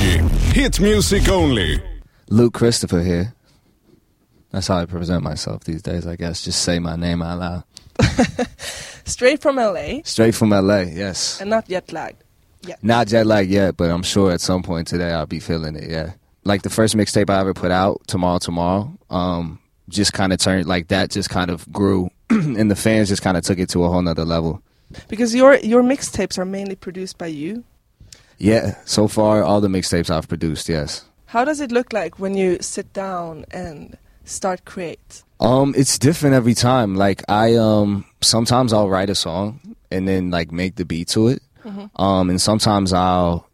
[0.00, 0.28] Energy.
[0.52, 1.80] Hit music only.
[2.28, 3.34] Luke Christopher here.
[4.50, 6.44] That's how I present myself these days, I guess.
[6.44, 7.64] Just say my name out loud.
[9.04, 11.40] Straight from LA Straight from LA, yes.
[11.40, 12.22] and not jet lagged.
[12.62, 12.76] Yeah.
[12.82, 15.90] Not jet lag yet, but I'm sure at some point today I'll be feeling it,
[15.90, 16.14] yeah.
[16.44, 19.58] Like the first mixtape I ever put out, Tomorrow Tomorrow, um,
[19.88, 23.36] just kind of turned, like that just kind of grew, and the fans just kind
[23.36, 24.62] of took it to a whole nother level.
[25.08, 27.64] Because your your mixtapes are mainly produced by you.
[28.38, 31.04] Yeah, so far, all the mixtapes I've produced, yes.
[31.26, 35.22] How does it look like when you sit down and start create?
[35.40, 36.94] Um, it's different every time.
[36.94, 41.28] Like I um sometimes I'll write a song and then like make the beat to
[41.28, 41.42] it.
[41.96, 43.48] Um, and sometimes I'll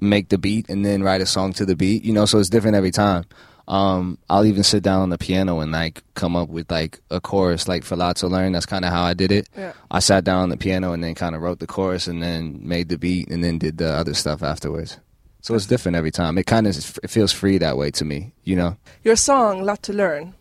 [0.00, 2.02] make the beat and then write a song to the beat.
[2.02, 3.24] You know, so it's different every time.
[3.72, 7.22] Um, I'll even sit down on the piano and like come up with like a
[7.22, 8.52] chorus, like for lot to learn.
[8.52, 9.48] That's kind of how I did it.
[9.56, 9.72] Yeah.
[9.90, 12.60] I sat down on the piano and then kind of wrote the chorus and then
[12.60, 14.98] made the beat and then did the other stuff afterwards.
[15.40, 16.36] So it's different every time.
[16.36, 18.34] It kind of it feels free that way to me.
[18.44, 18.76] You know.
[19.04, 20.34] Your song, Lot to Learn,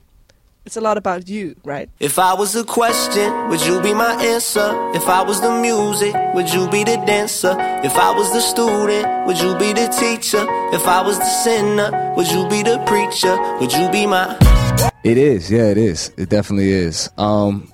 [0.66, 1.90] it's a lot about you, right?
[2.00, 4.70] If I was a question, would you be my answer?
[4.94, 7.56] If I was the music, would you be the dancer?
[7.84, 10.46] If I was the student, would you be the teacher?
[10.74, 13.36] If I was the sinner, would you be the preacher?
[13.60, 14.38] Would you be my
[15.04, 16.14] It is, yeah, it is.
[16.18, 17.10] It definitely is.
[17.18, 17.72] Um,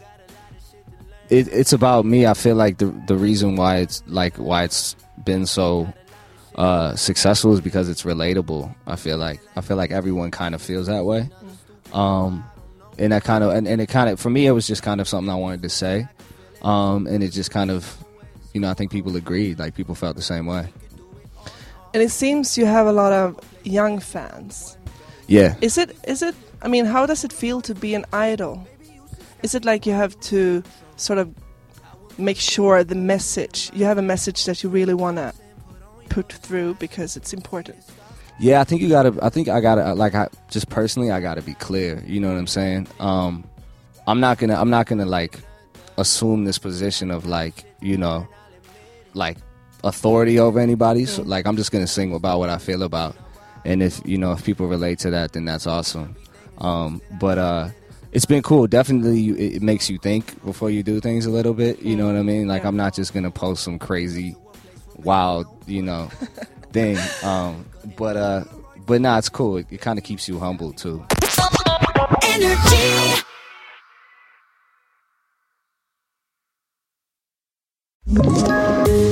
[1.30, 2.26] it, it's about me.
[2.26, 5.92] I feel like the the reason why it's like why it's been so
[6.56, 8.74] uh, successful is because it's relatable.
[8.88, 11.30] I feel like I feel like everyone kind of feels that way.
[11.92, 12.46] Um,
[12.98, 15.02] and that kind of and, and it kind of for me it was just kind
[15.02, 16.08] of something I wanted to say.
[16.62, 17.98] Um, and it just kind of
[18.54, 19.60] you know I think people agreed.
[19.60, 20.68] Like people felt the same way.
[21.94, 24.78] And it seems you have a lot of young fans.
[25.28, 25.56] Yeah.
[25.62, 28.68] Is it is it I mean, how does it feel to be an idol?
[29.44, 30.64] Is it like you have to
[30.96, 31.34] sort of
[32.18, 35.34] make sure the message, you have a message that you really want to
[36.10, 37.78] put through because it's important?
[38.40, 39.18] Yeah, I think you gotta.
[39.22, 39.94] I think I gotta.
[39.96, 42.04] Like, I just personally, I gotta be clear.
[42.06, 42.88] You know what I'm saying?
[43.00, 43.44] Um,
[44.06, 44.56] I'm not gonna.
[44.56, 45.40] I'm not gonna like
[45.98, 48.28] assume this position of like, you know,
[49.16, 49.38] like
[49.84, 51.06] authority over anybody.
[51.06, 53.16] So, like, I'm just gonna sing about what I feel about,
[53.66, 56.16] and if you know, if people relate to that, then that's awesome.
[56.60, 57.70] Um, but uh,
[58.12, 58.68] it's been cool.
[58.68, 61.82] Definitely, you, it makes you think before you do things a little bit.
[61.82, 62.48] You know what I mean?
[62.48, 62.66] Like.
[62.66, 64.36] I'm not just gonna post some crazy,
[64.98, 66.10] wild, you know,
[66.72, 66.98] thing.
[67.24, 67.66] Um,
[67.98, 68.44] but uh,
[68.88, 69.58] but nah, it's cool.
[69.58, 71.04] It, it kind of keeps you humble too.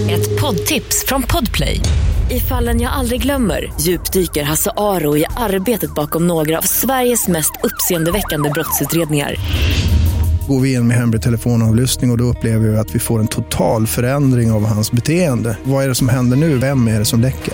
[0.09, 1.81] Ett poddtips från Podplay.
[2.31, 7.51] I fallen jag aldrig glömmer djupdyker Hasse Aro i arbetet bakom några av Sveriges mest
[7.63, 9.35] uppseendeväckande brottsutredningar.
[10.47, 13.27] Går vi in med hemlig telefonavlyssning och, och då upplever vi att vi får en
[13.27, 15.57] total förändring av hans beteende.
[15.63, 16.57] Vad är det som händer nu?
[16.57, 17.53] Vem är det som läcker?